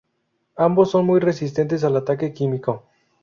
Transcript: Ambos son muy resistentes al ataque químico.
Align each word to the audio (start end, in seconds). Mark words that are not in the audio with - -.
Ambos 0.55 0.89
son 0.89 1.05
muy 1.05 1.19
resistentes 1.19 1.83
al 1.83 1.95
ataque 1.95 2.33
químico. 2.33 2.85